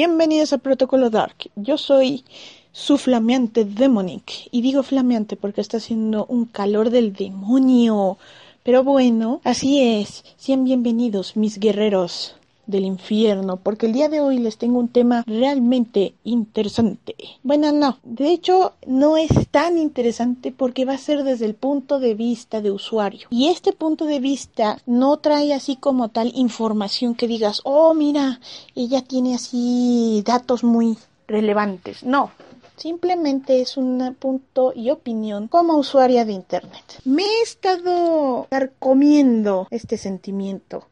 [0.00, 1.50] Bienvenidos a Protocolo Dark.
[1.56, 2.22] Yo soy
[2.70, 4.46] su flameante Demonic.
[4.52, 8.16] Y digo flameante porque está haciendo un calor del demonio.
[8.62, 10.24] Pero bueno, así es.
[10.36, 12.37] Sean bienvenidos, mis guerreros
[12.68, 17.16] del infierno, porque el día de hoy les tengo un tema realmente interesante.
[17.42, 21.98] Bueno, no, de hecho no es tan interesante porque va a ser desde el punto
[21.98, 23.26] de vista de usuario.
[23.30, 28.40] Y este punto de vista no trae así como tal información que digas, oh, mira,
[28.76, 32.04] ella tiene así datos muy relevantes.
[32.04, 32.30] No,
[32.78, 37.00] Simplemente es un punto y opinión como usuaria de Internet.
[37.04, 38.46] Me he estado
[38.78, 40.84] comiendo este sentimiento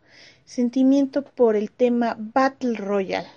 [0.46, 3.28] sentimiento por el tema Battle Royale,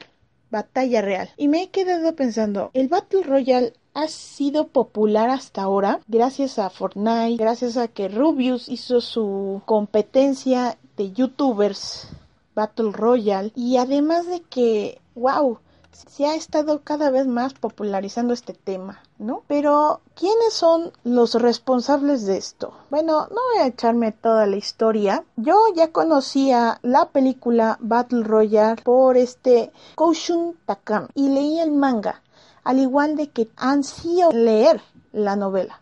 [0.50, 1.30] batalla real.
[1.36, 6.70] Y me he quedado pensando, el Battle Royale ha sido popular hasta ahora gracias a
[6.70, 12.08] Fortnite, gracias a que Rubius hizo su competencia de youtubers
[12.56, 15.60] Battle Royale y además de que, wow,
[16.08, 19.44] se ha estado cada vez más popularizando este tema, ¿no?
[19.48, 22.74] Pero, ¿quiénes son los responsables de esto?
[22.90, 25.24] Bueno, no voy a echarme toda la historia.
[25.36, 32.22] Yo ya conocía la película Battle Royale por este Koushun Takam y leí el manga,
[32.64, 35.80] al igual de que ansío leer la novela.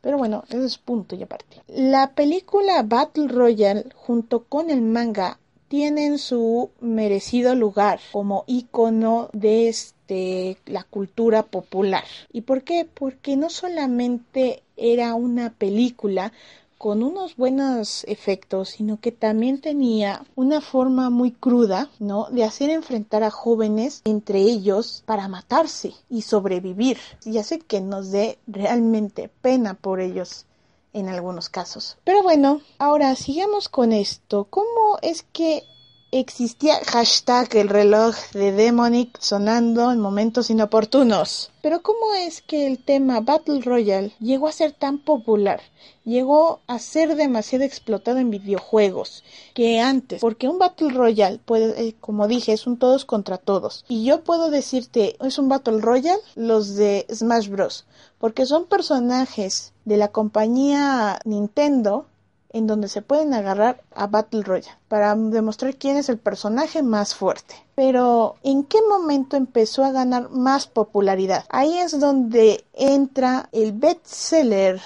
[0.00, 1.62] Pero bueno, eso es punto y aparte.
[1.68, 5.39] La película Battle Royale junto con el manga
[5.70, 12.02] tienen su merecido lugar como icono de este, la cultura popular.
[12.32, 12.88] ¿Y por qué?
[12.92, 16.32] Porque no solamente era una película
[16.76, 22.26] con unos buenos efectos, sino que también tenía una forma muy cruda, ¿no?
[22.32, 26.98] De hacer enfrentar a jóvenes entre ellos para matarse y sobrevivir.
[27.24, 30.46] Y hace que nos dé realmente pena por ellos
[30.92, 31.98] en algunos casos.
[32.04, 34.46] Pero bueno, ahora sigamos con esto.
[34.50, 35.64] ¿Cómo es que
[36.12, 41.50] existía hashtag el reloj de Demonic sonando en momentos inoportunos?
[41.62, 45.60] Pero ¿cómo es que el tema Battle Royale llegó a ser tan popular?
[46.04, 49.22] Llegó a ser demasiado explotado en videojuegos
[49.54, 53.84] que antes, porque un Battle Royale puede, eh, como dije, es un todos contra todos.
[53.88, 57.84] Y yo puedo decirte, es un Battle Royale los de Smash Bros.
[58.18, 62.06] Porque son personajes de la compañía Nintendo
[62.52, 67.14] en donde se pueden agarrar a Battle Royale para demostrar quién es el personaje más
[67.14, 67.54] fuerte.
[67.74, 71.44] Pero ¿en qué momento empezó a ganar más popularidad?
[71.48, 74.80] Ahí es donde entra el bestseller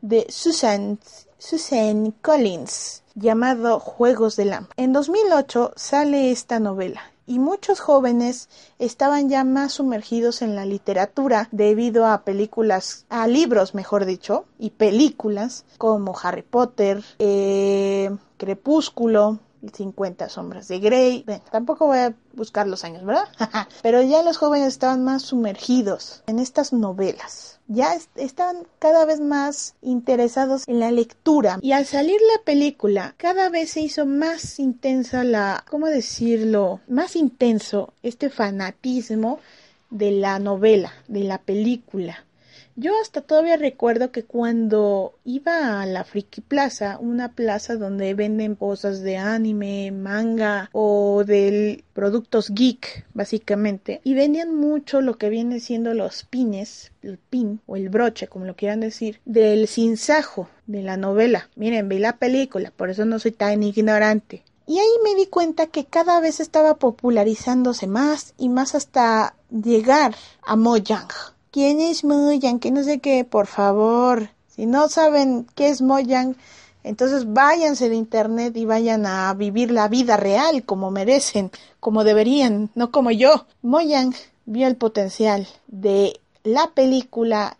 [0.00, 0.98] de Susan,
[2.22, 4.72] Collins llamado Juegos del Hambre.
[4.76, 8.48] En 2008 sale esta novela y muchos jóvenes
[8.78, 14.70] estaban ya más sumergidos en la literatura debido a películas, a libros mejor dicho, y
[14.70, 19.40] películas como Harry Potter, eh, Crepúsculo,
[19.72, 21.24] 50 sombras de Grey.
[21.50, 23.28] tampoco voy a buscar los años, ¿verdad?
[23.82, 29.74] Pero ya los jóvenes estaban más sumergidos en estas novelas ya estaban cada vez más
[29.82, 35.24] interesados en la lectura y al salir la película cada vez se hizo más intensa
[35.24, 36.80] la, ¿cómo decirlo?
[36.88, 39.40] Más intenso este fanatismo
[39.90, 42.25] de la novela, de la película.
[42.78, 48.54] Yo hasta todavía recuerdo que cuando iba a la Friki Plaza, una plaza donde venden
[48.54, 55.58] cosas de anime, manga o de productos geek, básicamente, y vendían mucho lo que viene
[55.60, 60.82] siendo los pines, el pin o el broche, como lo quieran decir, del sinsajo de
[60.82, 61.48] la novela.
[61.56, 64.42] Miren, vi la película, por eso no soy tan ignorante.
[64.66, 70.14] Y ahí me di cuenta que cada vez estaba popularizándose más y más hasta llegar
[70.42, 71.08] a Mojang
[71.56, 72.60] ¿Quién es Mojang?
[72.60, 74.28] Que no sé qué, por favor.
[74.46, 76.36] Si no saben qué es Mojang,
[76.84, 82.68] entonces váyanse de internet y vayan a vivir la vida real como merecen, como deberían,
[82.74, 83.46] no como yo.
[83.62, 84.12] Mojang
[84.44, 87.56] vio el potencial de la película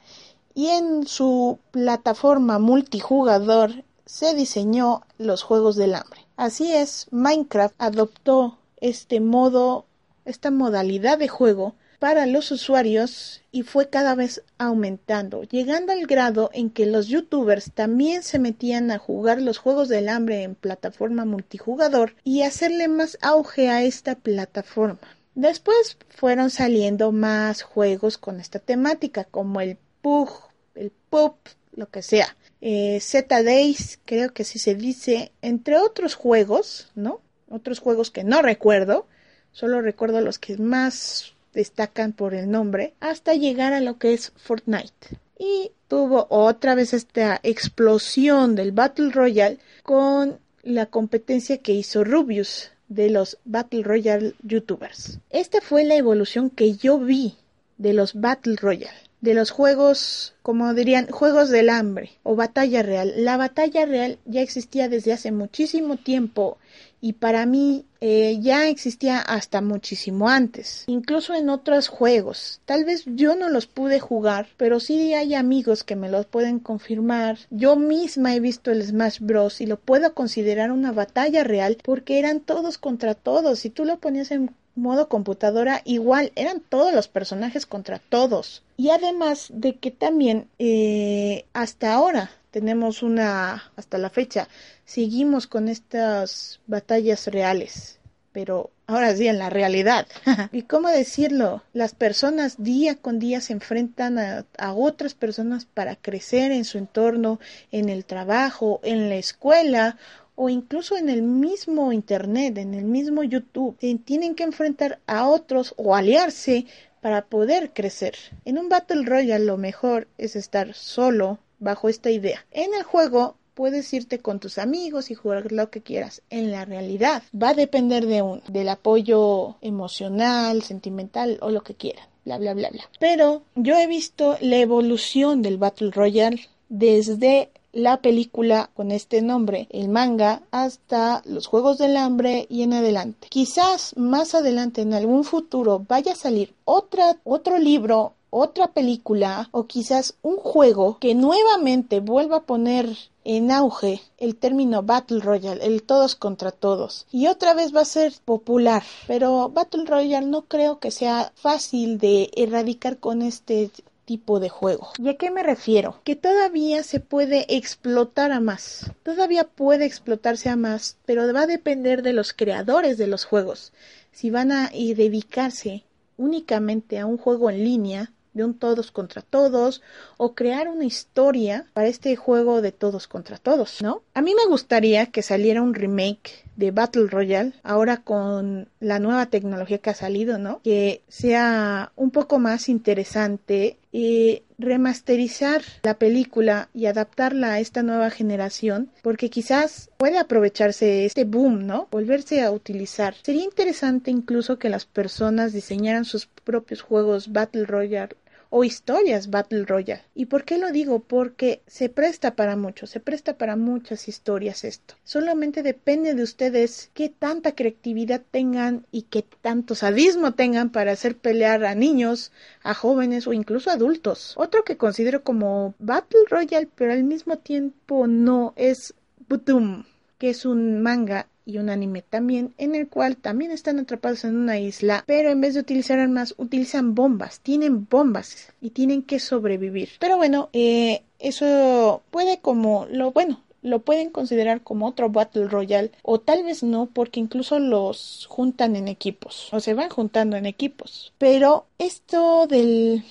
[0.54, 6.20] y en su plataforma multijugador se diseñó los juegos del hambre.
[6.36, 9.86] Así es, Minecraft adoptó este modo,
[10.26, 16.50] esta modalidad de juego para los usuarios y fue cada vez aumentando, llegando al grado
[16.52, 21.24] en que los youtubers también se metían a jugar los juegos del hambre en plataforma
[21.24, 25.00] multijugador y hacerle más auge a esta plataforma.
[25.34, 30.30] Después fueron saliendo más juegos con esta temática, como el PUG,
[30.74, 31.36] el PUP,
[31.74, 32.36] lo que sea.
[32.60, 37.20] Eh, Z Days, creo que sí se dice, entre otros juegos, ¿no?
[37.48, 39.06] Otros juegos que no recuerdo,
[39.52, 44.32] solo recuerdo los que más destacan por el nombre, hasta llegar a lo que es
[44.36, 45.18] Fortnite.
[45.38, 52.70] Y tuvo otra vez esta explosión del Battle Royale con la competencia que hizo Rubius
[52.88, 55.18] de los Battle Royale YouTubers.
[55.30, 57.36] Esta fue la evolución que yo vi
[57.78, 63.12] de los Battle Royale de los juegos, como dirían, juegos del hambre o batalla real.
[63.16, 66.58] La batalla real ya existía desde hace muchísimo tiempo
[67.00, 72.60] y para mí eh, ya existía hasta muchísimo antes, incluso en otros juegos.
[72.64, 76.58] Tal vez yo no los pude jugar, pero sí hay amigos que me los pueden
[76.58, 77.38] confirmar.
[77.50, 79.60] Yo misma he visto el Smash Bros.
[79.60, 83.60] y lo puedo considerar una batalla real porque eran todos contra todos.
[83.60, 88.90] Si tú lo ponías en modo computadora igual eran todos los personajes contra todos y
[88.90, 94.48] además de que también eh, hasta ahora tenemos una hasta la fecha
[94.86, 98.00] seguimos con estas batallas reales
[98.32, 100.06] pero ahora sí en la realidad.
[100.52, 101.62] ¿Y cómo decirlo?
[101.72, 106.76] Las personas día con día se enfrentan a, a, otras personas para crecer en su
[106.76, 107.40] entorno,
[107.72, 109.96] en el trabajo, en la escuela
[110.34, 115.74] o incluso en el mismo Internet, en el mismo YouTube, tienen que enfrentar a otros
[115.76, 116.66] o aliarse
[117.00, 118.16] para poder crecer.
[118.44, 122.44] En un Battle Royale lo mejor es estar solo bajo esta idea.
[122.50, 126.22] En el juego puedes irte con tus amigos y jugar lo que quieras.
[126.28, 131.74] En la realidad va a depender de un, del apoyo emocional, sentimental o lo que
[131.74, 132.06] quieran.
[132.24, 132.84] Bla, bla, bla, bla.
[133.00, 139.68] Pero yo he visto la evolución del Battle Royale desde la película con este nombre,
[139.70, 143.28] el manga, hasta los Juegos del Hambre y en adelante.
[143.30, 149.66] Quizás más adelante en algún futuro vaya a salir otra, otro libro otra película o
[149.66, 152.88] quizás un juego que nuevamente vuelva a poner
[153.24, 157.06] en auge el término Battle Royale, el todos contra todos.
[157.10, 161.98] Y otra vez va a ser popular, pero Battle Royale no creo que sea fácil
[161.98, 163.70] de erradicar con este
[164.04, 164.90] tipo de juego.
[164.98, 166.00] ¿Y a qué me refiero?
[166.04, 168.92] Que todavía se puede explotar a más.
[169.02, 173.72] Todavía puede explotarse a más, pero va a depender de los creadores de los juegos.
[174.12, 175.84] Si van a dedicarse
[176.16, 179.82] únicamente a un juego en línea de un todos contra todos
[180.16, 184.02] o crear una historia para este juego de todos contra todos, ¿no?
[184.14, 189.26] A mí me gustaría que saliera un remake de Battle Royale ahora con la nueva
[189.26, 190.60] tecnología que ha salido, ¿no?
[190.62, 198.10] Que sea un poco más interesante y remasterizar la película y adaptarla a esta nueva
[198.10, 201.88] generación porque quizás puede aprovecharse este boom, ¿no?
[201.90, 203.14] Volverse a utilizar.
[203.22, 208.16] Sería interesante incluso que las personas diseñaran sus propios juegos Battle Royale
[208.50, 210.02] o historias Battle Royale.
[210.14, 211.00] ¿Y por qué lo digo?
[211.00, 214.94] Porque se presta para mucho, se presta para muchas historias esto.
[215.04, 221.16] Solamente depende de ustedes qué tanta creatividad tengan y qué tanto sadismo tengan para hacer
[221.16, 222.32] pelear a niños,
[222.62, 224.34] a jóvenes o incluso adultos.
[224.36, 228.94] Otro que considero como Battle Royale, pero al mismo tiempo no es
[229.28, 229.84] Butum,
[230.18, 234.36] que es un manga y un anime también en el cual también están atrapados en
[234.36, 239.20] una isla, pero en vez de utilizar armas utilizan bombas, tienen bombas y tienen que
[239.20, 239.90] sobrevivir.
[240.00, 245.90] Pero bueno, eh, eso puede como lo bueno, lo pueden considerar como otro Battle Royale
[246.02, 250.46] o tal vez no porque incluso los juntan en equipos o se van juntando en
[250.46, 251.12] equipos.
[251.18, 253.02] Pero esto de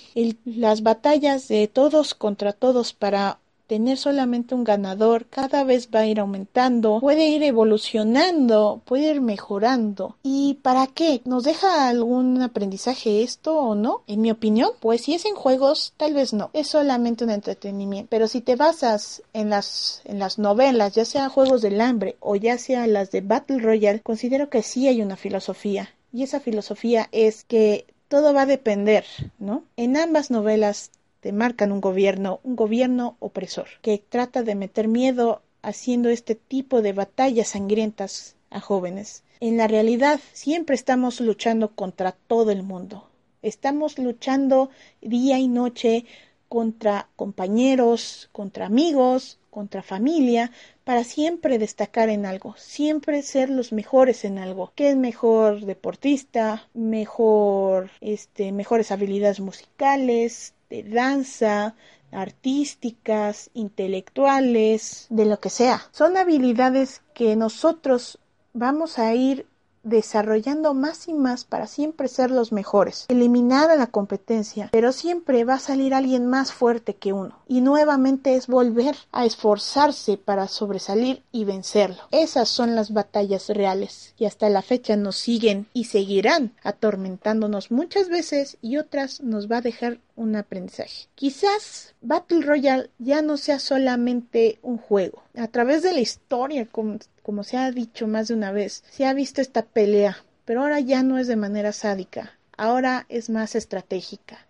[0.46, 6.08] las batallas de todos contra todos para tener solamente un ganador cada vez va a
[6.08, 10.18] ir aumentando, puede ir evolucionando, puede ir mejorando.
[10.24, 11.22] ¿Y para qué?
[11.26, 14.04] ¿Nos deja algún aprendizaje esto o no?
[14.08, 16.50] En mi opinión, pues si es en juegos, tal vez no.
[16.54, 18.08] Es solamente un entretenimiento.
[18.10, 22.36] Pero si te basas en las, en las novelas, ya sea Juegos del Hambre o
[22.36, 25.90] ya sea las de Battle Royale, considero que sí hay una filosofía.
[26.14, 29.06] Y esa filosofía es que todo va a depender,
[29.40, 29.64] ¿no?
[29.78, 30.92] En ambas novelas
[31.32, 36.94] marcan un gobierno, un gobierno opresor, que trata de meter miedo haciendo este tipo de
[36.94, 39.24] batallas sangrientas a jóvenes.
[39.40, 43.10] En la realidad siempre estamos luchando contra todo el mundo.
[43.42, 44.70] Estamos luchando
[45.02, 46.06] día y noche
[46.50, 50.52] contra compañeros, contra amigos, contra familia,
[50.84, 56.68] para siempre destacar en algo, siempre ser los mejores en algo, que es mejor deportista,
[56.74, 61.76] mejor, este, mejores habilidades musicales, de danza,
[62.12, 65.82] artísticas, intelectuales, de lo que sea.
[65.92, 68.20] Son habilidades que nosotros
[68.54, 69.46] vamos a ir
[69.86, 75.46] desarrollando más y más para siempre ser los mejores, eliminar a la competencia, pero siempre
[75.46, 80.48] va a salir alguien más fuerte que uno y nuevamente es volver a esforzarse para
[80.48, 82.02] sobresalir y vencerlo.
[82.10, 88.10] Esas son las batallas reales y hasta la fecha nos siguen y seguirán atormentándonos muchas
[88.10, 91.08] veces y otras nos va a dejar un aprendizaje.
[91.16, 95.24] Quizás Battle Royale ya no sea solamente un juego.
[95.36, 99.06] A través de la historia, como, como se ha dicho más de una vez, se
[99.06, 103.56] ha visto esta pelea, pero ahora ya no es de manera sádica, ahora es más
[103.56, 104.48] estratégica.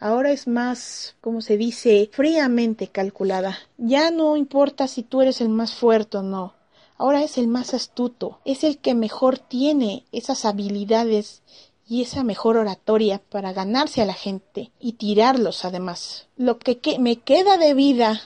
[0.00, 3.56] Ahora es más, como se dice, fríamente calculada.
[3.78, 6.54] Ya no importa si tú eres el más fuerte o no.
[6.98, 11.42] Ahora es el más astuto, es el que mejor tiene esas habilidades
[11.88, 16.26] y esa mejor oratoria para ganarse a la gente y tirarlos además.
[16.36, 18.20] Lo que, me queda de vida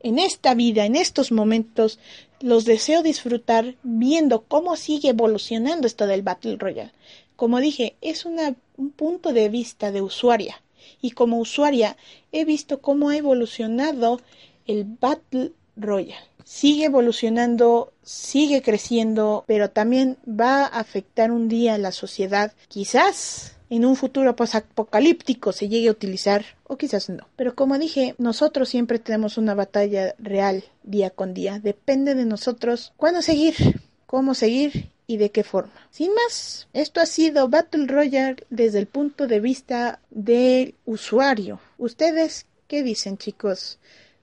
[0.00, 1.98] en esta vida, en estos momentos,
[2.40, 6.92] los deseo disfrutar viendo cómo sigue evolucionando esto del Battle Royale.
[7.36, 8.56] Como dije, es un
[8.96, 10.62] punto de vista de usuaria
[11.00, 11.96] y como usuaria
[12.32, 14.20] he visto cómo ha evolucionado
[14.66, 21.78] el Battle Royale sigue evolucionando, sigue creciendo, pero también va a afectar un día a
[21.78, 22.52] la sociedad.
[22.68, 27.26] Quizás en un futuro apocalíptico se llegue a utilizar o quizás no.
[27.36, 31.58] Pero como dije, nosotros siempre tenemos una batalla real día con día.
[31.58, 35.72] Depende de nosotros cuándo seguir, cómo seguir y de qué forma.
[35.90, 41.58] Sin más, esto ha sido Battle Royale desde el punto de vista del usuario.
[41.78, 43.78] ¿Ustedes qué dicen chicos?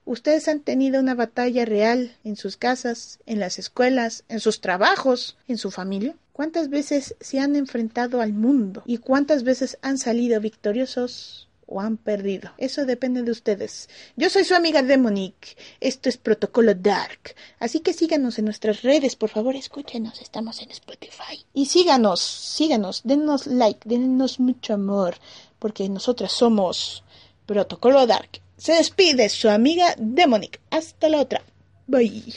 [0.10, 5.38] Ustedes han tenido una batalla real en sus casas, en las escuelas, en sus trabajos,
[5.48, 6.16] en su familia.
[6.34, 11.98] ¿Cuántas veces se han enfrentado al mundo y cuántas veces han salido victoriosos o han
[11.98, 12.50] perdido?
[12.58, 13.88] Eso depende de ustedes.
[14.16, 15.56] Yo soy su amiga Demonic.
[15.80, 17.36] Esto es Protocolo Dark.
[17.60, 20.22] Así que síganos en nuestras redes, por favor, escúchenos.
[20.24, 21.46] Estamos en Spotify.
[21.54, 25.18] Y síganos, síganos, dennos like, dennos mucho amor,
[25.60, 27.04] porque nosotras somos
[27.46, 28.42] Protocolo Dark.
[28.60, 30.60] Se despide su amiga Demonic.
[30.70, 31.42] Hasta la otra.
[31.88, 32.34] Bye.